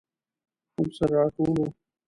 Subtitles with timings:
[0.75, 1.67] موږ سره راټول وو.